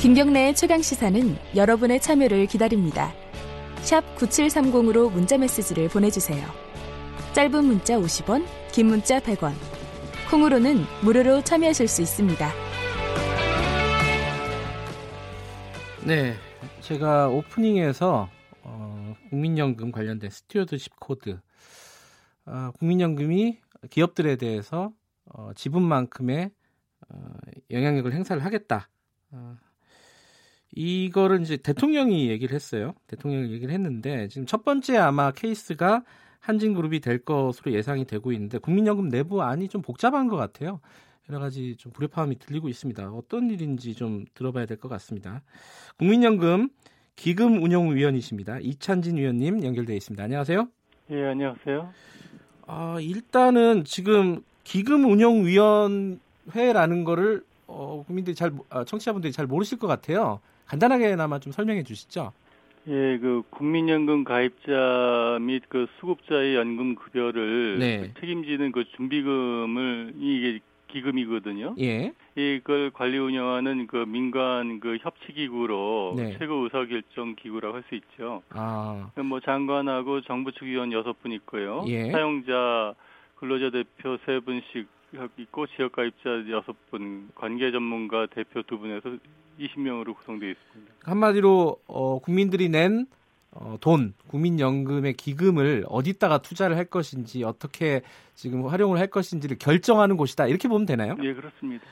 김경래의 0.00 0.54
최강 0.54 0.82
시사는 0.82 1.36
여러분의 1.56 2.00
참여를 2.00 2.46
기다립니다. 2.46 3.12
샵 3.78 4.02
9730으로 4.16 5.10
문자 5.10 5.38
메시지를 5.38 5.88
보내주세요. 5.88 6.46
짧은 7.32 7.64
문자 7.64 7.96
50원, 7.96 8.44
긴 8.72 8.86
문자 8.86 9.18
100원. 9.20 9.52
콩으로는 10.30 10.84
무료로 11.02 11.42
참여하실 11.42 11.88
수 11.88 12.02
있습니다. 12.02 12.50
네, 16.06 16.34
제가 16.82 17.30
오프닝에서 17.30 18.28
어, 18.62 19.14
국민연금 19.30 19.92
관련된 19.92 20.28
stewardship 20.30 21.00
code, 21.00 21.40
어, 22.44 22.70
국민연금이 22.78 23.58
기업들에 23.90 24.36
대해서 24.36 24.92
어, 25.24 25.52
지분만큼의 25.54 26.50
어, 27.08 27.32
영향력을 27.70 28.12
행사를 28.12 28.44
하겠다. 28.44 28.88
어, 30.66 30.68
이거를 30.74 31.40
이제 31.42 31.56
대통령이 31.56 32.28
얘기를 32.28 32.54
했어요. 32.54 32.94
대통령이 33.06 33.52
얘기를 33.52 33.72
했는데 33.72 34.28
지금 34.28 34.46
첫 34.46 34.64
번째 34.64 34.96
아마 34.98 35.30
케이스가 35.30 36.02
한진그룹이 36.40 37.00
될 37.00 37.24
것으로 37.24 37.72
예상이 37.72 38.04
되고 38.04 38.32
있는데 38.32 38.58
국민연금 38.58 39.08
내부 39.08 39.42
안이 39.42 39.68
좀 39.68 39.82
복잡한 39.82 40.28
것 40.28 40.36
같아요. 40.36 40.80
여러 41.28 41.40
가지 41.40 41.74
좀 41.76 41.90
불협화음이 41.92 42.38
들리고 42.38 42.68
있습니다. 42.68 43.10
어떤 43.10 43.50
일인지 43.50 43.94
좀 43.94 44.24
들어봐야 44.34 44.66
될 44.66 44.76
것 44.78 44.88
같습니다. 44.88 45.42
국민연금 45.98 46.68
기금운용위원이십니다. 47.16 48.58
이찬진 48.60 49.16
위원님 49.16 49.64
연결되어 49.64 49.96
있습니다. 49.96 50.22
안녕하세요. 50.22 50.68
예, 51.10 51.24
안녕하세요. 51.24 51.92
아, 52.66 52.98
일단은 53.00 53.84
지금 53.84 54.42
기금운용위원회라는 54.64 57.04
거를 57.04 57.42
어, 57.66 58.04
국민들이 58.06 58.36
잘 58.36 58.52
아, 58.68 58.84
청취자분들이 58.84 59.32
잘 59.32 59.46
모르실 59.46 59.78
것 59.78 59.86
같아요. 59.88 60.40
간단하게나마 60.66 61.38
좀 61.38 61.52
설명해 61.52 61.82
주시죠. 61.84 62.32
예, 62.88 63.18
그 63.18 63.42
국민연금 63.50 64.22
가입자 64.24 65.38
및 65.40 65.64
그 65.68 65.86
수급자의 65.98 66.54
연금 66.54 66.94
급여를 66.94 67.78
네. 67.80 68.12
책임지는 68.20 68.70
그 68.70 68.84
준비금을 68.96 70.14
이게 70.18 70.60
기금이거든요. 70.88 71.74
예. 71.80 72.12
이걸 72.36 72.90
관리 72.90 73.18
운영하는 73.18 73.88
그 73.88 74.04
민간 74.06 74.78
그 74.78 74.98
협치 75.00 75.32
기구로 75.32 76.14
네. 76.16 76.36
최고 76.38 76.62
의사 76.62 76.84
결정 76.86 77.34
기구라고 77.34 77.74
할 77.74 77.84
수 77.88 77.96
있죠. 77.96 78.42
아, 78.50 79.10
뭐 79.16 79.40
장관하고 79.40 80.20
정부 80.22 80.52
측 80.52 80.62
위원 80.64 80.92
여섯 80.92 81.20
분 81.20 81.32
있고요. 81.32 81.84
예. 81.88 82.10
사용자 82.12 82.94
근로자 83.34 83.70
대표 83.70 84.16
세 84.24 84.38
분씩 84.40 84.86
있고 85.38 85.66
지역 85.66 85.92
가입자 85.92 86.48
여섯 86.50 86.74
분, 86.90 87.30
관계 87.34 87.72
전문가 87.72 88.26
대표 88.26 88.62
두 88.62 88.78
분에서 88.78 89.16
20명으로 89.58 90.16
구성되어 90.16 90.50
있습니다. 90.50 90.92
한마디로 91.04 91.78
어, 91.86 92.18
국민들이 92.18 92.68
낸 92.68 93.06
어, 93.52 93.78
돈, 93.80 94.12
국민연금의 94.28 95.14
기금을 95.14 95.86
어디다가 95.88 96.38
투자를 96.38 96.76
할 96.76 96.84
것인지 96.84 97.42
어떻게 97.42 98.02
지금 98.34 98.66
활용을 98.66 98.98
할 98.98 99.06
것인지를 99.06 99.58
결정하는 99.58 100.18
곳이다. 100.18 100.46
이렇게 100.46 100.68
보면 100.68 100.84
되나요? 100.84 101.16
예, 101.22 101.32
그렇습니다. 101.32 101.84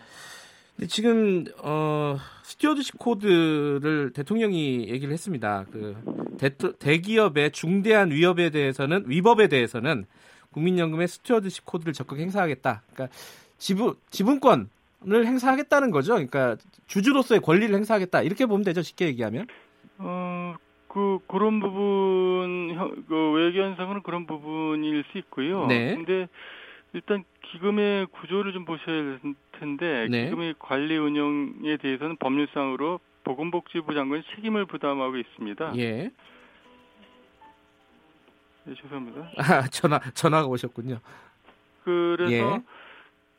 근데 0.76 0.88
지금 0.88 1.44
어, 1.62 2.18
stewardship 2.42 2.98
code를 2.98 4.10
대통령이 4.12 4.88
얘기를 4.88 5.12
했습니다. 5.12 5.64
그 5.70 5.96
대, 6.36 6.50
대기업의 6.50 7.52
중대한 7.52 8.10
위협에 8.10 8.50
대해서는 8.50 9.04
위법에 9.06 9.48
대해서는 9.48 10.04
국민연금의 10.50 11.08
stewardship 11.08 11.64
code를 11.64 11.92
적극 11.94 12.18
행사하겠다. 12.18 12.82
그러니까 12.92 13.16
지분 13.56 13.94
지분권 14.10 14.68
을 15.08 15.26
행사하겠다는 15.26 15.90
거죠. 15.90 16.14
그러니까 16.14 16.56
주주로서의 16.86 17.40
권리를 17.40 17.74
행사하겠다. 17.74 18.22
이렇게 18.22 18.46
보면 18.46 18.64
되죠. 18.64 18.80
쉽게 18.82 19.06
얘기하면. 19.06 19.46
어, 19.98 20.54
그 20.88 21.18
그런 21.26 21.60
부분 21.60 22.72
현- 22.74 23.04
그 23.06 23.32
외견상은 23.32 24.02
그런 24.02 24.26
부분일 24.26 25.04
수 25.12 25.18
있고요. 25.18 25.66
네. 25.66 25.94
근데 25.96 26.28
일단 26.92 27.24
기금의 27.50 28.06
구조를 28.06 28.52
좀 28.52 28.64
보셔야 28.64 28.86
될 29.02 29.18
텐데 29.58 30.06
네. 30.10 30.24
기금의 30.26 30.54
관리 30.58 30.96
운영에 30.96 31.76
대해서는 31.78 32.16
법률상으로 32.16 33.00
보건복지부 33.24 33.92
장관이 33.94 34.22
책임을 34.34 34.66
부담하고 34.66 35.16
있습니다. 35.16 35.72
예. 35.78 36.10
예, 38.66 38.74
죄송합니다. 38.74 39.30
아, 39.36 39.66
전화 39.70 39.98
전화가 40.14 40.46
오셨군요. 40.46 40.98
그래서 41.84 42.32
예. 42.32 42.62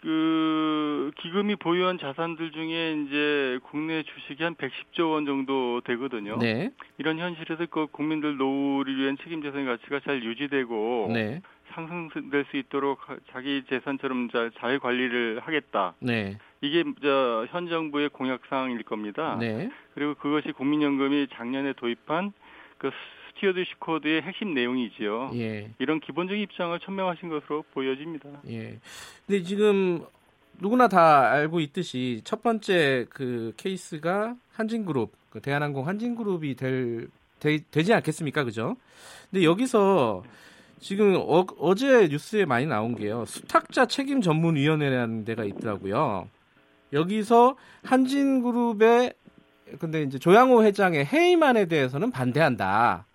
그 0.05 1.09
기금이 1.17 1.55
보유한 1.55 1.97
자산들 1.97 2.51
중에 2.51 2.93
이제 2.93 3.59
국내 3.63 4.03
주식이 4.03 4.43
한 4.43 4.53
110조 4.53 5.13
원 5.13 5.25
정도 5.25 5.81
되거든요. 5.81 6.37
네. 6.37 6.69
이런 6.99 7.17
현실에서 7.17 7.65
그 7.65 7.87
국민들 7.87 8.37
노후를 8.37 8.95
위한 8.97 9.17
책임 9.23 9.41
재산의 9.41 9.65
가치가 9.65 9.99
잘 10.01 10.23
유지되고 10.23 11.09
네. 11.11 11.41
상승될 11.73 12.45
수 12.51 12.57
있도록 12.57 12.99
자기 13.31 13.63
재산처럼 13.67 14.29
잘, 14.29 14.51
잘 14.59 14.77
관리를 14.77 15.39
하겠다. 15.39 15.95
네. 15.99 16.37
이게 16.61 16.83
저 17.01 17.47
현 17.49 17.67
정부의 17.67 18.09
공약 18.09 18.41
사항일 18.47 18.83
겁니다. 18.83 19.37
네. 19.39 19.69
그리고 19.95 20.13
그것이 20.13 20.51
국민연금이 20.51 21.29
작년에 21.33 21.73
도입한 21.73 22.31
그 22.77 22.91
stewardship 23.35 23.79
code의 23.79 24.21
핵심 24.21 24.53
내용이지요. 24.53 25.31
예. 25.35 25.71
이런 25.79 25.99
기본적인 25.99 26.41
입장을 26.43 26.77
천명하신 26.79 27.29
것으로 27.29 27.63
보여집니다. 27.73 28.29
예. 28.47 28.79
근데 29.25 29.43
지금 29.43 30.03
누구나 30.59 30.87
다 30.87 31.31
알고 31.31 31.59
있듯이 31.59 32.21
첫 32.23 32.41
번째 32.41 33.05
그 33.09 33.53
케이스가 33.57 34.35
한진그룹, 34.53 35.11
그 35.29 35.41
대한항공 35.41 35.87
한진그룹이 35.87 36.55
될 36.55 37.09
되, 37.39 37.59
되지 37.71 37.93
않겠습니까, 37.93 38.45
그죠? 38.45 38.77
근데 39.29 39.43
여기서 39.43 40.23
지금 40.79 41.15
어, 41.17 41.75
제 41.75 42.07
뉴스에 42.07 42.45
많이 42.45 42.65
나온 42.65 42.95
게요. 42.95 43.25
수탁자 43.25 43.85
책임 43.85 44.21
전문위원회라는 44.21 45.25
데가 45.25 45.43
있더라고요. 45.43 46.29
여기서 46.93 47.57
한진그룹의 47.83 49.13
근데 49.79 50.03
이제 50.03 50.19
조양호 50.19 50.63
회장의 50.63 51.05
해임안에 51.05 51.65
대해서는 51.65 52.11
반대한다. 52.11 53.05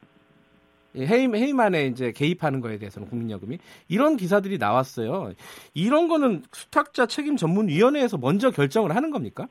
예, 0.97 1.07
해임 1.07 1.37
해임안에 1.37 1.87
이제 1.87 2.13
개입하는 2.13 2.61
거에 2.61 2.79
대해서는 2.79 3.09
국민연금이 3.09 3.59
이런 3.89 4.17
기사들이 4.17 4.59
나왔어요. 4.59 5.33
이런 5.75 6.09
거는 6.09 6.43
수탁자 6.53 7.07
책임 7.07 7.37
전문 7.37 7.69
위원회에서 7.69 8.19
먼저 8.19 8.51
결정을 8.51 8.97
하는 8.97 9.11
겁니까? 9.11 9.47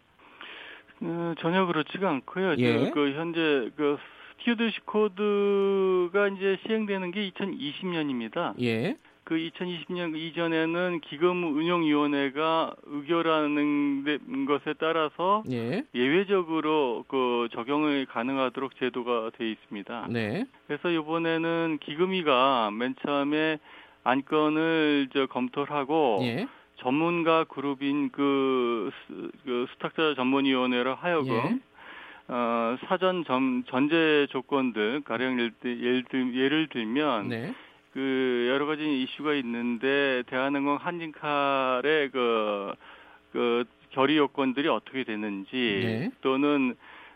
어, 1.02 1.34
전혀 1.40 1.66
그렇지가 1.66 2.10
않고요. 2.10 2.56
예. 2.58 2.86
저, 2.88 2.94
그 2.94 3.14
현재 3.14 3.72
그 3.78 3.98
stewardship 4.40 4.86
code가 4.86 6.28
이제 6.30 6.58
시행되는 6.66 7.12
게 7.12 7.32
2020년입니다. 7.32 8.62
예. 8.62 8.98
그 9.30 9.36
2020년 9.36 10.16
이전에는 10.18 11.02
기금운용위원회가 11.02 12.74
의결하는 12.88 14.04
데- 14.04 14.18
것에 14.48 14.74
따라서 14.80 15.44
예. 15.52 15.84
예외적으로 15.94 17.06
그 17.08 17.48
적용이 17.52 18.08
가능하도록 18.08 18.76
제도가 18.80 19.30
돼 19.38 19.52
있습니다. 19.52 20.08
네. 20.10 20.46
그래서 20.66 20.90
이번에는 20.90 21.78
기금위가 21.80 22.72
맨 22.72 22.96
처음에 23.06 23.60
안건을 24.04 25.10
저 25.14 25.28
검토를 25.28 25.76
하고 25.76 26.18
예. 26.24 26.48
전문가 26.78 27.44
그룹인 27.44 28.10
그, 28.10 28.90
수, 29.06 29.30
그 29.46 29.68
수탁자 29.74 30.16
전문위원회로 30.16 30.96
하여금 30.96 31.36
예. 31.36 31.60
어, 32.34 32.78
사전 32.88 33.24
전, 33.26 33.64
전제 33.68 34.26
조건들 34.32 35.02
가령 35.02 35.34
예를, 35.34 35.52
들- 35.62 35.80
예를, 35.84 36.04
들, 36.10 36.36
예를 36.36 36.68
들면 36.70 37.28
네. 37.30 37.54
그 37.94 38.48
여러 38.50 38.66
가지 38.66 39.04
이슈가 39.04 39.34
있는데 39.36 40.24
대한항공 40.28 40.78
한진칼의 40.78 42.10
그, 42.12 42.74
그 43.32 43.64
결의 43.90 44.18
요건들이 44.18 44.68
어떻게 44.68 45.04
되는지 45.04 45.52
네. 45.52 46.12
또는 46.22 46.76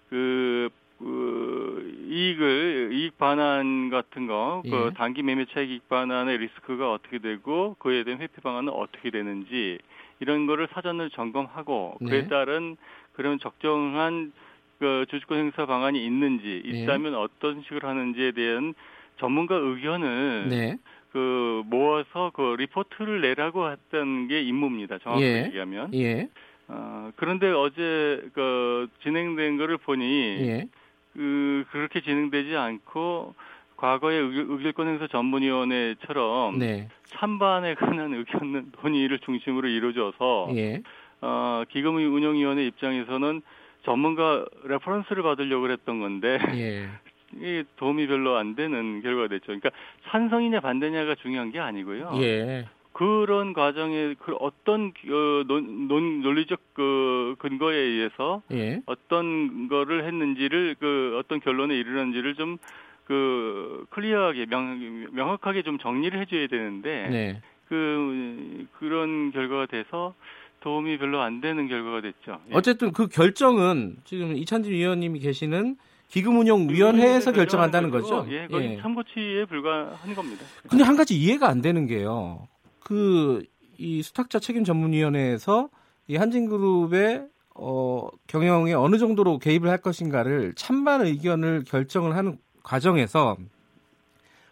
그, 0.10 0.70
그 1.00 2.08
이익을 2.10 2.90
이익 2.94 3.18
반환 3.18 3.90
같은 3.90 4.28
거, 4.28 4.62
예. 4.66 4.70
그 4.70 4.92
단기 4.96 5.22
매매 5.22 5.46
차익 5.46 5.70
이익 5.70 5.88
반환의 5.90 6.38
리스크가 6.40 6.92
어떻게 6.92 7.20
되고 7.20 7.75
그에 7.80 8.04
대한 8.04 8.22
회피 8.22 8.42
방안은 8.42 8.72
어떻게 8.72 9.12
되는지 9.12 9.80
이런 10.20 10.48
거를 10.48 10.68
사전을 10.72 11.10
점검하고 11.12 11.98
네. 12.02 12.10
그에 12.10 12.28
따른 12.28 12.78
그런 13.14 13.40
적정한 13.40 14.31
그 14.80 15.06
주주권 15.10 15.38
행사 15.38 15.66
방안이 15.66 16.04
있는지 16.04 16.64
예. 16.66 16.70
있다면 16.70 17.16
어떤 17.16 17.62
식으로 17.64 17.88
하는지에 17.88 18.31
대한 18.31 18.74
전문가 19.18 19.56
의견을 19.56 20.48
네. 20.50 20.77
그 21.12 21.62
모아서 21.68 22.31
그 22.33 22.56
리포트를 22.57 23.21
내라고 23.21 23.69
했던 23.69 24.27
게 24.27 24.42
임무입니다. 24.42 24.98
정확하게 25.00 25.25
예. 25.25 25.45
얘기하면. 25.48 25.94
예. 25.94 26.27
어, 26.68 27.12
그런데 27.18 27.51
어제 27.51 28.24
그 28.33 28.88
진행된 29.04 29.57
거를 29.57 29.77
보니 29.77 30.04
예. 30.42 30.65
그 31.13 31.65
그렇게 31.71 32.01
진행되지 32.01 32.56
않고 32.56 33.36
과거의 33.77 34.21
의결- 34.21 34.50
의결권 34.50 34.88
행사 34.88 35.07
전문위원회처럼 35.07 36.57
네. 36.57 36.88
찬반에 37.06 37.75
관한 37.75 38.13
의견 38.13 38.71
논의를 38.81 39.19
중심으로 39.19 39.68
이루어져서 39.68 40.50
예. 40.56 40.81
어, 41.21 41.63
기금의 41.69 42.06
운영위원회 42.07 42.65
입장에서는 42.65 43.42
전문가 43.86 44.45
reference를 44.64 45.22
받으려고 45.24 45.69
했던 45.69 46.00
건데 46.00 46.39
예. 46.56 46.88
이 47.42 47.64
도움이 47.78 48.08
별로 48.08 48.36
안 48.38 48.56
되는 48.56 49.02
결과가 49.02 49.28
됐죠. 49.30 49.48
그러니까 49.48 49.70
찬성이냐 50.10 50.60
반대냐가 50.60 51.16
중요한 51.16 51.52
게 51.52 51.60
아니고요. 51.60 52.12
예. 52.22 52.68
그런 52.92 53.54
과정에 53.54 54.14
그 54.20 54.36
어떤 54.40 54.94
어, 55.10 55.44
논, 55.48 55.88
논, 55.88 56.22
논리적 56.22 56.60
그 56.74 57.36
근거에 57.40 57.76
의해서 57.76 58.44
예. 58.52 58.82
어떤 58.86 59.68
거를 59.68 60.06
했는지를 60.06 60.76
그 60.80 61.18
어떤 61.20 61.40
결론에 61.40 61.76
이르는지를 61.76 62.36
좀 62.36 62.58
그 63.06 63.86
클리어하게 63.90 64.46
명, 64.46 65.08
명확하게 65.12 65.64
좀 65.64 65.78
정리를 65.78 66.20
해줘야 66.20 66.48
되는데 66.48 67.10
네. 67.10 67.42
그 67.68 68.66
그런 68.80 69.32
결과가 69.32 69.66
돼서 69.66 70.14
도움이 70.62 70.98
별로 70.98 71.22
안 71.22 71.42
되는 71.42 71.68
결과가 71.68 72.02
됐죠. 72.02 72.40
예. 72.50 72.54
어쨌든 72.54 72.92
그 72.94 73.08
결정은 73.08 73.98
지금 74.06 74.38
이찬진 74.38 74.72
위원님이 74.72 75.20
계시는 75.20 75.76
기금운용위원회에서 76.13 77.31
결정한다는 77.31 77.89
거죠. 77.89 78.25
예, 78.30 78.48
거기 78.48 78.77
참고치에 78.81 79.45
불과한 79.45 80.15
겁니다. 80.15 80.45
근데 80.69 80.83
한 80.83 80.95
가지 80.95 81.19
이해가 81.19 81.48
안 81.48 81.62
되는 81.62 81.86
게요. 81.88 82.48
그 82.80 83.44
이 83.77 84.01
수탁자 84.01 84.39
책임 84.39 84.63
전문위원회에서 84.63 85.69
이 86.07 86.15
한진그룹의 86.15 87.27
어, 87.56 88.07
경영에 88.27 88.74
어느 88.74 88.98
정도로 88.98 89.39
개입을 89.39 89.69
할 89.69 89.77
것인가를 89.77 90.54
찬반 90.56 91.01
의견을 91.01 91.65
결정을 91.68 92.15
하는 92.15 92.38
과정에서 92.63 93.38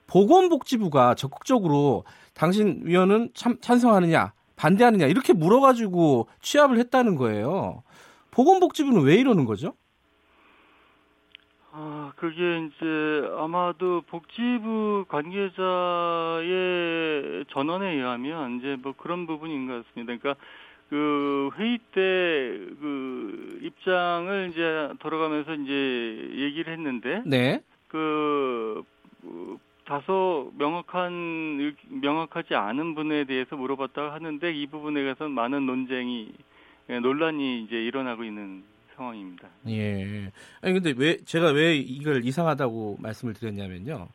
보건복지부가 0.08 1.16
적극적으로 1.16 2.04
당신 2.34 2.82
위원은 2.84 3.32
참, 3.34 3.58
찬성하느냐 3.62 4.34
반대하느냐 4.56 5.08
이렇게 5.08 5.34
물어가지고 5.34 6.28
취합을 6.42 6.78
했다는 6.78 7.16
거예요. 7.16 7.84
보건복지부는 8.32 9.02
왜 9.02 9.16
이러는 9.16 9.46
거죠? 9.46 9.74
아, 11.74 12.12
그게 12.18 12.66
이제 12.66 13.30
아마도 13.38 14.02
복지부 14.08 15.06
관계자의 15.08 15.56
전원에 17.50 17.94
의하면 17.94 18.58
이제 18.60 18.78
뭐 18.82 18.94
그런 18.98 19.26
부분인 19.26 19.68
것 19.68 19.86
같습니다. 19.86 20.18
그러니까 20.18 20.36
그 20.90 21.50
회의 21.58 21.78
때 21.94 22.42
그 22.82 23.60
입장을 23.62 24.50
이제 24.50 24.90
돌아가면서 25.00 25.54
이제 25.54 26.30
얘기를 26.34 26.74
했는데 26.74 27.22
네. 27.26 27.62
그, 27.88 28.84
그 29.22 29.58
다소 29.86 30.52
명확한 30.58 31.76
명확하지 31.90 32.56
않은 32.56 32.96
분에 32.96 33.26
대해서 33.26 33.56
물어봤다고 33.56 34.12
하는데 34.12 34.52
이 34.52 34.68
부분에 34.68 35.02
대해서 35.02 35.28
많은 35.30 35.66
논쟁이 35.66 36.34
예, 36.90 37.00
논란이 37.00 37.64
이제 37.64 37.76
일어나고 37.76 38.24
있는 38.24 38.64
상황입니다. 39.02 39.50
예. 39.68 40.32
아니 40.62 40.74
근데 40.74 40.94
왜 40.96 41.18
제가 41.26 41.50
왜 41.52 41.76
이걸 41.76 42.24
이상하다고 42.24 42.98
말씀을 43.00 43.34
드렸냐면요. 43.34 44.08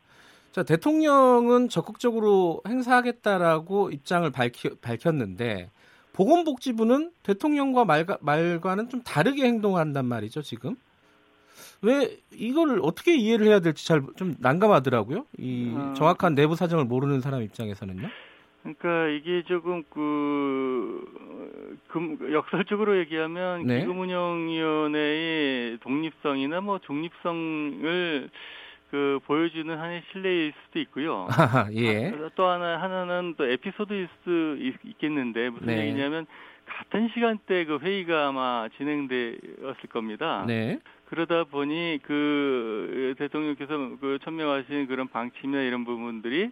자 0.51 0.63
대통령은 0.63 1.69
적극적으로 1.69 2.61
행사하겠다라고 2.67 3.91
입장을 3.91 4.29
밝히, 4.31 4.69
밝혔는데 4.81 5.69
보건복지부는 6.13 7.11
대통령과 7.23 7.85
말과, 7.85 8.17
말과는 8.21 8.89
좀 8.89 9.03
다르게 9.03 9.43
행동한단 9.45 10.05
말이죠 10.05 10.41
지금. 10.41 10.75
왜 11.83 12.17
이거를 12.31 12.79
어떻게 12.81 13.15
이해를 13.15 13.47
해야 13.47 13.59
될지 13.59 13.85
잘 13.85 14.01
좀 14.15 14.35
난감하더라고요. 14.39 15.25
이 15.37 15.73
어. 15.75 15.93
정확한 15.95 16.33
내부 16.33 16.55
사정을 16.55 16.85
모르는 16.85 17.21
사람 17.21 17.43
입장에서는요. 17.43 18.07
그러니까 18.63 19.07
이게 19.09 19.43
조금 19.47 19.83
그 19.89 21.05
금, 21.87 22.17
역설적으로 22.31 22.97
얘기하면 22.99 23.65
네. 23.65 23.79
기금운용위원회의 23.81 25.77
독립성이나 25.79 26.61
뭐 26.61 26.79
중립성을 26.79 28.29
그 28.91 29.19
보여주는 29.25 29.69
하나의 29.77 30.03
신뢰일 30.11 30.53
수도 30.65 30.79
있고요. 30.79 31.27
예. 31.73 32.07
아, 32.07 32.29
또 32.35 32.47
하나 32.47 32.81
하나는 32.81 33.35
또 33.37 33.45
에피소드일 33.45 34.07
수도 34.19 34.55
있, 34.57 34.75
있겠는데 34.83 35.49
무슨 35.49 35.67
네. 35.67 35.87
얘기냐면 35.87 36.25
같은 36.65 37.09
시간대 37.13 37.65
그 37.65 37.79
회의가 37.79 38.27
아마 38.27 38.67
진행되었을 38.77 39.89
겁니다. 39.89 40.45
네. 40.47 40.79
그러다 41.05 41.45
보니 41.45 41.99
그 42.03 43.15
대통령께서 43.17 43.97
그 43.99 44.19
천명하신 44.23 44.87
그런 44.87 45.07
방침이나 45.07 45.61
이런 45.61 45.85
부분들이 45.85 46.51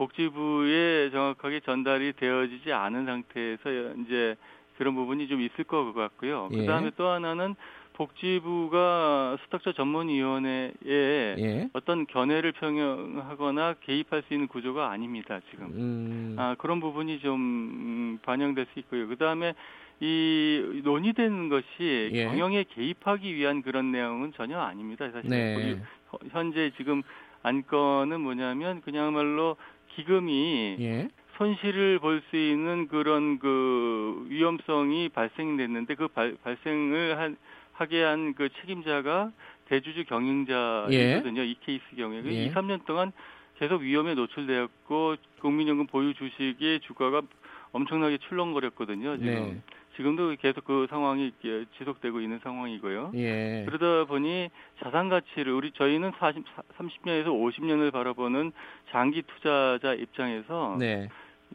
복지부에 0.00 1.10
정확하게 1.10 1.60
전달이 1.60 2.14
되어지지 2.14 2.72
않은 2.72 3.04
상태에서 3.04 3.70
이제 4.00 4.34
그런 4.78 4.94
부분이 4.94 5.28
좀 5.28 5.42
있을 5.42 5.64
것 5.64 5.92
같고요. 5.92 6.48
예. 6.52 6.56
그 6.56 6.64
다음에 6.64 6.90
또 6.96 7.08
하나는 7.08 7.54
복지부가 7.92 9.36
수탁자 9.42 9.72
전문위원회에 9.72 10.72
예. 10.86 11.68
어떤 11.74 12.06
견해를 12.06 12.52
평형하거나 12.52 13.74
개입할 13.82 14.22
수 14.26 14.32
있는 14.32 14.48
구조가 14.48 14.90
아닙니다. 14.90 15.38
지금. 15.50 15.66
음. 15.66 16.36
아, 16.38 16.54
그런 16.58 16.80
부분이 16.80 17.20
좀 17.20 17.38
음, 17.38 18.18
반영될 18.22 18.68
수 18.72 18.78
있고요. 18.78 19.06
그 19.06 19.16
다음에 19.16 19.52
이 20.00 20.80
논의되는 20.82 21.50
것이 21.50 22.10
예. 22.12 22.24
경영에 22.24 22.64
개입하기 22.74 23.34
위한 23.34 23.60
그런 23.60 23.92
내용은 23.92 24.32
전혀 24.34 24.58
아닙니다. 24.58 25.10
사실 25.10 25.28
네. 25.28 25.78
현재 26.30 26.72
지금 26.78 27.02
안건은 27.42 28.22
뭐냐면 28.22 28.80
그냥말로 28.80 29.56
기금이 29.96 30.76
예. 30.80 31.08
손실을 31.36 31.98
볼 32.00 32.22
수 32.30 32.36
있는 32.36 32.86
그런 32.88 33.38
그 33.38 34.26
위험성이 34.28 35.08
발생됐는데 35.08 35.94
그 35.94 36.08
발, 36.08 36.36
발생을 36.42 37.18
한, 37.18 37.36
하게 37.72 38.02
한 38.02 38.34
그 38.34 38.48
책임자가 38.60 39.32
대주주 39.66 40.04
경영자이거든요. 40.04 41.42
이 41.42 41.56
케이스 41.64 41.84
경우에 41.96 42.22
예. 42.26 42.44
2, 42.46 42.52
3년 42.52 42.84
동안 42.84 43.12
계속 43.58 43.82
위험에 43.82 44.14
노출되었고 44.14 45.16
국민연금 45.40 45.86
보유 45.86 46.12
주식의 46.14 46.80
주가가 46.80 47.22
엄청나게 47.72 48.18
출렁거렸거든요. 48.18 49.16
지금 49.18 49.32
네. 49.32 49.60
지금도 50.00 50.34
계속 50.40 50.64
그 50.64 50.86
상황이 50.88 51.30
지속되고 51.76 52.20
있는 52.22 52.40
상황이고요. 52.42 53.12
예. 53.16 53.66
그러다 53.68 54.06
보니 54.08 54.48
자산 54.82 55.10
가치를 55.10 55.52
우리 55.52 55.72
저희는 55.72 56.12
40, 56.18 56.42
30년에서 56.78 57.26
50년을 57.26 57.92
바라보는 57.92 58.52
장기 58.90 59.22
투자자 59.22 59.92
입장에서 59.92 60.76
네. 60.78 61.08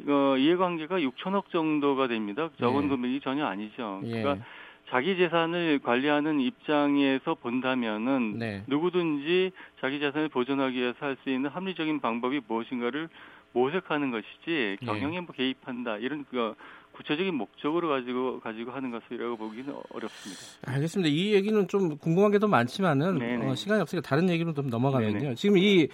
어, 0.08 0.36
이해관계가 0.38 1.00
6천억 1.00 1.50
정도가 1.50 2.08
됩니다. 2.08 2.50
적은 2.60 2.84
네. 2.84 2.88
금액이 2.90 3.22
전혀 3.22 3.46
아니죠. 3.46 4.02
예. 4.06 4.22
그러니까 4.22 4.46
자기 4.90 5.18
재산을 5.18 5.80
관리하는 5.80 6.40
입장에서 6.40 7.34
본다면은 7.34 8.38
네. 8.38 8.64
누구든지 8.68 9.52
자기 9.82 10.00
재산을 10.00 10.30
보존하기 10.30 10.78
위해서 10.80 10.98
할 11.04 11.18
수 11.24 11.32
있는 11.32 11.50
합리적인 11.50 12.00
방법이 12.00 12.42
무엇인가를 12.48 13.10
모색하는 13.54 14.12
것이지 14.12 14.78
예. 14.80 14.86
경영에 14.86 15.22
뭐 15.22 15.34
개입한다 15.34 15.98
이런 15.98 16.25
그 16.30 16.54
구체적인 16.96 17.34
목적으로 17.36 17.90
가지고 17.90 18.40
가지고 18.40 18.72
하는 18.72 18.92
것이라고 18.92 19.38
보기는 19.38 19.74
어렵습니다. 19.94 20.42
알겠습니다. 20.66 21.10
이 21.10 21.34
얘기는 21.34 21.68
좀 21.68 21.98
궁금한 21.98 22.32
게 22.32 22.40
더 22.40 22.48
많지만은 22.48 23.20
네네. 23.20 23.48
어, 23.48 23.56
시간이 23.56 23.82
없으니까 23.82 24.08
다른 24.08 24.30
얘기로 24.30 24.54
좀 24.54 24.70
넘어가면요. 24.70 25.20
네네. 25.20 25.36
지금 25.36 25.58
이 25.58 25.88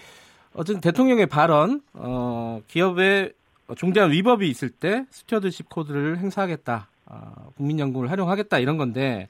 어쨌든 0.53 0.81
대통령의 0.81 1.27
발언, 1.27 1.81
어, 1.93 2.61
기업의 2.67 3.33
중대한 3.77 4.11
위법이 4.11 4.49
있을 4.49 4.69
때 4.69 5.05
stewardship 5.09 5.69
code를 5.69 6.17
행사하겠다, 6.17 6.87
어, 7.05 7.51
국민연금을 7.55 8.11
활용하겠다 8.11 8.59
이런 8.59 8.77
건데 8.77 9.27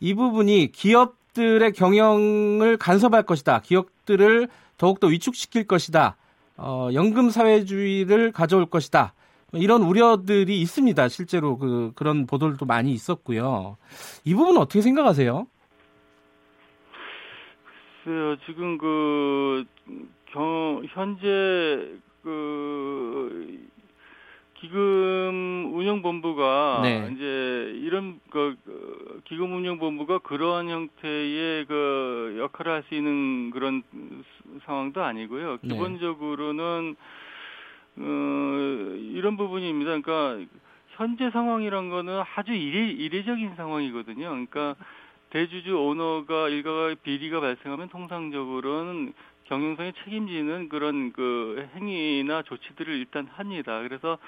이 0.00 0.14
부분이 0.14 0.72
기업들의 0.72 1.72
경영을 1.72 2.76
간섭할 2.76 3.22
것이다, 3.22 3.60
기업들을 3.60 4.48
더욱더 4.78 5.06
위축시킬 5.06 5.66
것이다, 5.66 6.16
어, 6.56 6.88
연금 6.92 7.30
사회주의를 7.30 8.32
가져올 8.32 8.66
것이다. 8.66 9.12
이런 9.54 9.82
우려들이 9.82 10.60
있습니다. 10.60 11.08
실제로 11.08 11.56
그 11.58 11.92
그런 11.94 12.26
보도들도 12.26 12.66
많이 12.66 12.92
있었고요. 12.92 13.76
이 14.24 14.34
부분은 14.34 14.60
어떻게 14.60 14.82
생각하세요? 14.82 15.46
글쎄요, 18.04 18.36
지금 18.46 18.78
그, 18.78 19.64
경, 20.26 20.82
현재 20.88 21.88
그, 22.22 23.66
기금 24.60 25.70
운영본부가 25.74 26.80
네. 26.82 27.10
이제 27.14 27.72
이런 27.76 28.18
그, 28.30 28.56
그 28.64 29.20
기금 29.24 29.54
운영본부가 29.54 30.18
그러한 30.18 30.68
형태의 30.68 31.64
그 31.66 32.36
역할을 32.40 32.72
할 32.72 32.82
수 32.88 32.94
있는 32.94 33.50
그런 33.50 33.82
스- 33.92 34.58
상황도 34.66 35.00
아니고요. 35.02 35.58
네. 35.62 35.68
기본적으로는 35.74 36.96
어, 38.00 38.96
이런 39.12 39.36
부분입니다. 39.36 40.00
그러니까 40.00 40.50
현재 40.90 41.30
상황이란 41.30 41.90
거는 41.90 42.22
아주 42.34 42.52
이례, 42.52 42.90
이례적인 42.90 43.54
상황이거든요. 43.56 44.28
그러니까 44.28 44.74
대주주 45.30 45.76
오너가 45.78 46.48
일가가 46.48 46.94
비리가 47.02 47.40
발생하면 47.40 47.88
통상적으로는 47.88 49.12
경영상에 49.44 49.92
책임지는 50.04 50.68
그런 50.68 51.12
그 51.12 51.68
행위나 51.74 52.42
조치들을 52.42 52.94
일단 52.94 53.26
합니다. 53.32 53.80
그래서 53.82 54.18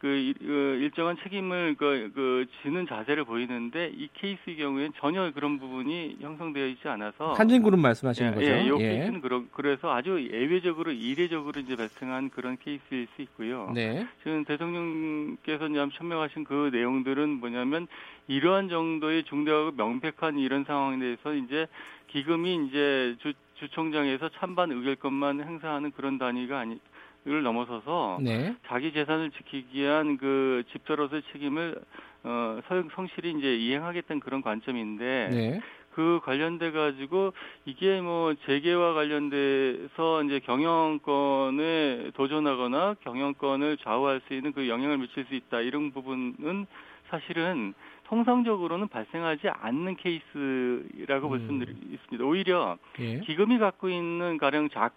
그, 0.00 0.32
그 0.38 0.78
일정한 0.80 1.16
책임을 1.22 1.76
그, 1.78 2.10
그 2.14 2.46
지는 2.62 2.86
자세를 2.86 3.24
보이는데 3.24 3.92
이 3.94 4.08
케이스의 4.14 4.56
경우에는 4.56 4.92
전혀 4.98 5.30
그런 5.32 5.58
부분이 5.58 6.16
형성되어 6.20 6.66
있지 6.68 6.88
않아서 6.88 7.34
한진그룹 7.34 7.78
말씀하시는 7.78 8.30
예, 8.30 8.34
거죠? 8.34 8.46
예, 8.46 8.64
이 8.64 8.82
예. 8.82 8.88
케이스는 8.94 9.20
그러, 9.20 9.44
그래서 9.52 9.92
아주 9.92 10.26
예외적으로 10.32 10.90
이례적으로 10.90 11.60
이제 11.60 11.76
발생한 11.76 12.30
그런 12.30 12.56
케이스일 12.56 13.08
수 13.14 13.22
있고요. 13.22 13.70
네. 13.74 14.06
지금 14.22 14.42
대통령께서 14.46 15.68
이제 15.68 15.86
천명하신 15.98 16.44
그 16.44 16.70
내용들은 16.72 17.28
뭐냐면 17.28 17.86
이러한 18.26 18.70
정도의 18.70 19.24
중대하고 19.24 19.72
명백한 19.72 20.38
이런 20.38 20.64
상황에 20.64 20.98
대해서 20.98 21.34
이제 21.34 21.66
기금이 22.06 22.68
이제 22.68 23.16
주, 23.20 23.34
주총장에서 23.56 24.30
찬반 24.30 24.72
의결권만 24.72 25.42
행사하는 25.42 25.90
그런 25.90 26.16
단위가 26.16 26.60
아니 26.60 26.80
를 27.26 27.42
넘어서서 27.42 28.18
네. 28.22 28.56
자기 28.66 28.94
재산을 28.94 29.30
지키기 29.30 29.78
위한 29.82 30.16
그 30.16 30.62
집사로서의 30.72 31.22
책임을 31.32 31.76
어 32.22 32.60
성- 32.66 32.88
성실히 32.94 33.32
이제 33.38 33.56
이행하겠다는 33.56 34.20
그런 34.20 34.40
관점인데 34.40 35.28
네. 35.30 35.60
그 35.92 36.20
관련돼 36.24 36.70
가지고 36.70 37.34
이게 37.66 38.00
뭐 38.00 38.32
재계와 38.46 38.94
관련돼서 38.94 40.22
이제 40.24 40.38
경영권에 40.40 42.12
도전하거나 42.14 42.94
경영권을 43.02 43.76
좌우할 43.78 44.20
수 44.26 44.34
있는 44.34 44.52
그 44.52 44.68
영향을 44.68 44.98
미칠 44.98 45.24
수 45.26 45.34
있다 45.34 45.60
이런 45.60 45.90
부분은 45.92 46.66
사실은 47.10 47.74
통상적으로는 48.04 48.88
발생하지 48.88 49.48
않는 49.48 49.96
케이스라고 49.96 51.28
볼 51.28 51.38
음. 51.38 51.70
있습니다. 51.92 52.24
오히려 52.24 52.78
예. 52.98 53.20
기금이 53.20 53.58
갖고 53.58 53.88
있는 53.88 54.38
가령 54.38 54.68
작 54.70 54.94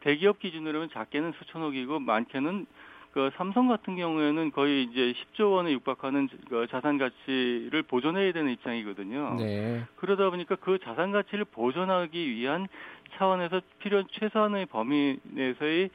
대기업 0.00 0.38
기준으로는 0.38 0.90
작게는 0.92 1.32
수천억이고 1.38 2.00
많게는 2.00 2.66
그 3.12 3.30
삼성 3.36 3.66
같은 3.66 3.96
경우에는 3.96 4.52
거의 4.52 4.84
이제 4.84 5.12
10조 5.34 5.52
원에 5.52 5.72
육박하는 5.72 6.28
그 6.48 6.66
자산 6.70 6.96
가치를 6.96 7.82
보존해야 7.82 8.32
되는 8.32 8.52
입장이거든요. 8.52 9.34
네. 9.38 9.84
그러다 9.96 10.30
보니까 10.30 10.54
그 10.56 10.78
자산 10.78 11.10
가치를 11.10 11.44
보존하기 11.46 12.30
위한 12.30 12.68
차원에서 13.16 13.60
필요한 13.80 14.06
최소한의 14.12 14.66
범위 14.66 15.18
내에서의 15.24 15.90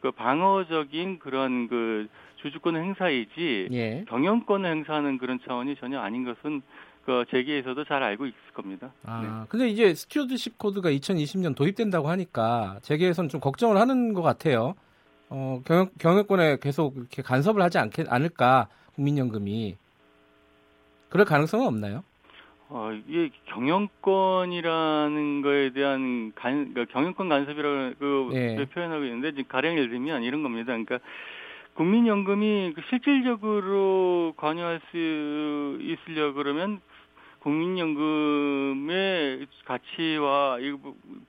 그 0.00 0.10
방어적인 0.10 1.18
그런 1.18 1.68
그 1.68 2.06
주주권 2.36 2.76
행사이지 2.76 3.68
예. 3.72 4.04
경영권을 4.08 4.70
행사하는 4.70 5.18
그런 5.18 5.40
차원이 5.44 5.74
전혀 5.76 6.00
아닌 6.00 6.24
것은 6.24 6.62
그 7.04 7.24
재계에서도 7.30 7.84
잘 7.84 8.02
알고 8.02 8.26
있을 8.26 8.38
겁니다. 8.54 8.92
아, 9.04 9.46
근데 9.48 9.68
이제 9.68 9.94
stewardship 9.94 10.58
code가 10.58 10.90
2020년 10.90 11.54
도입된다고 11.54 12.08
하니까 12.08 12.78
재계에서는 12.82 13.30
좀 13.30 13.40
걱정을 13.40 13.78
하는 13.78 14.12
것 14.12 14.22
같아요. 14.22 14.74
어, 15.30 15.60
경영, 15.64 15.88
경영권에 15.98 16.58
계속 16.60 16.96
이렇게 16.96 17.22
간섭을 17.22 17.62
하지 17.62 17.78
않게, 17.78 18.04
않을까, 18.08 18.68
국민연금이. 18.94 19.76
그럴 21.08 21.24
가능성은 21.24 21.66
없나요? 21.66 22.02
어, 22.70 22.90
이게 23.08 23.30
경영권이라는 23.46 25.42
거에 25.42 25.70
대한 25.70 26.32
간, 26.34 26.72
그러니까 26.74 26.92
경영권 26.92 27.28
간섭이라고 27.28 27.94
그 27.98 28.30
예. 28.34 28.66
표현하고 28.66 29.04
있는데 29.04 29.30
지금 29.30 29.44
가령 29.48 29.78
예를 29.78 29.88
들면 29.88 30.22
이런 30.22 30.42
겁니다. 30.42 30.72
그러니까 30.72 30.98
국민연금이 31.74 32.72
그 32.74 32.82
실질적으로 32.90 34.34
관여할 34.36 34.80
수 34.90 35.78
있으려 35.80 36.32
그러면 36.34 36.80
국민연금의 37.40 39.46
가치와 39.64 40.58
이 40.60 40.72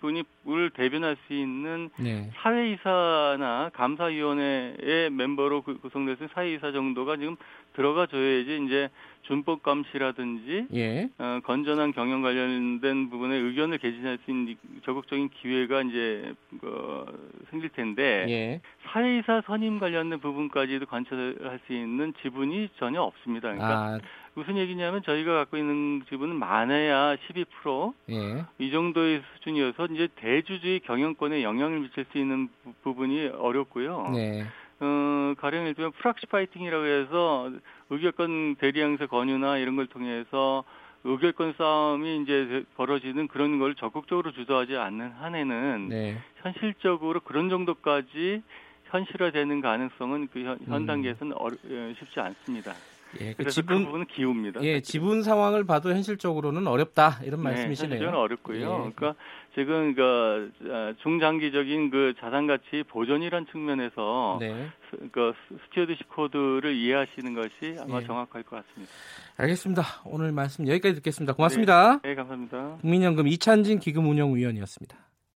부분을 0.01 0.69
대변할 0.71 1.17
수 1.27 1.33
있는 1.33 1.89
네. 1.99 2.29
사회이사나 2.35 3.69
감사위원회의 3.73 5.09
멤버로 5.11 5.61
구- 5.61 5.79
구성돼서 5.79 6.27
사회이사 6.33 6.71
정도가 6.71 7.17
지금 7.17 7.35
들어가 7.73 8.05
줘야지 8.07 8.63
이제 8.65 8.89
준법 9.23 9.61
감시라든지 9.63 10.67
예. 10.73 11.09
어, 11.19 11.39
건전한 11.43 11.93
경영 11.93 12.21
관련된 12.21 13.09
부분에 13.09 13.35
의견을 13.35 13.77
개진할 13.77 14.17
수 14.25 14.31
있는 14.31 14.55
적극적인 14.83 15.29
기회가 15.29 15.81
이제 15.83 16.33
어, 16.63 17.05
생길 17.51 17.69
텐데 17.69 18.25
예. 18.27 18.61
사회이사 18.87 19.43
선임 19.45 19.79
관련된 19.79 20.19
부분까지도 20.19 20.87
관찰할 20.87 21.59
수 21.67 21.73
있는 21.73 22.13
지분이 22.21 22.69
전혀 22.79 23.01
없습니다. 23.01 23.49
그러니까 23.53 23.79
아, 23.79 23.99
무슨 24.35 24.57
얘기냐면 24.57 25.01
저희가 25.03 25.33
갖고 25.33 25.57
있는 25.57 26.03
지분은 26.09 26.35
많아야 26.35 27.15
12%, 27.27 27.93
예. 28.09 28.45
이 28.57 28.71
정도의 28.71 29.21
수준이어서 29.35 29.87
이제 29.87 30.07
대주주의 30.15 30.79
경영권에 30.81 31.43
영향을 31.43 31.79
미칠 31.79 32.05
수 32.11 32.17
있는 32.17 32.47
부- 32.63 32.73
부분이 32.83 33.27
어렵고요. 33.33 34.11
네. 34.13 34.45
어, 34.81 35.33
가령 35.39 35.63
예를 35.63 35.73
들면 35.73 35.91
프락시 35.93 36.25
파이팅이라고 36.27 36.85
해서 36.85 37.51
의결권 37.89 38.55
대리행사 38.55 39.07
권유나 39.07 39.57
이런 39.57 39.75
걸 39.75 39.87
통해서 39.87 40.63
의결권 41.03 41.55
싸움이 41.57 42.21
이제 42.23 42.63
벌어지는 42.77 43.27
그런 43.27 43.59
걸 43.59 43.75
적극적으로 43.75 44.31
주도하지 44.31 44.77
않는 44.77 45.11
한에는 45.11 45.87
네. 45.89 46.17
현실적으로 46.41 47.19
그런 47.21 47.49
정도까지 47.49 48.41
현실화되는 48.85 49.61
가능성은 49.61 50.29
그 50.31 50.43
현, 50.43 50.57
현 50.65 50.81
음. 50.83 50.85
단계에서는 50.85 51.33
어려, 51.37 51.55
어, 51.55 51.93
쉽지 51.99 52.19
않습니다. 52.19 52.73
예. 53.21 53.31
그 53.31 53.37
그래서 53.37 53.61
그 53.61 53.67
지분, 53.67 53.85
부분은 53.85 54.05
기우입니다. 54.07 54.61
예, 54.63 54.81
지분 54.81 55.23
상황을 55.23 55.63
봐도 55.65 55.89
현실적으로는 55.89 56.67
어렵다. 56.67 57.19
이런 57.23 57.41
말씀이시네요. 57.41 57.99
는 57.99 58.15
어렵고요. 58.15 58.57
예. 58.57 58.65
그러니까 58.65 59.15
지금 59.55 59.95
그 59.95 60.51
어, 60.69 60.93
중장기적인 61.01 61.89
그 61.89 62.13
자산 62.19 62.45
가치 62.47 62.83
보존이란 62.87 63.47
측면에서 63.51 64.37
네. 64.39 64.67
스- 64.91 65.09
그 65.11 65.33
stewardship 65.65 66.07
code를 66.09 66.75
이해하시는 66.75 67.33
것이 67.33 67.75
아마 67.81 68.01
예. 68.01 68.05
정확할 68.05 68.43
것 68.43 68.63
같습니다. 68.63 68.93
알겠습니다. 69.37 69.83
오늘 70.05 70.31
말씀 70.31 70.67
여기까지 70.67 70.95
듣겠습니다. 70.95 71.33
고맙습니다. 71.33 71.99
네, 72.03 72.13
감사합니다. 72.15 72.77
국민연금 72.81 73.27
이찬진 73.27 73.79
기금운용위원이었습니다. 73.79 74.95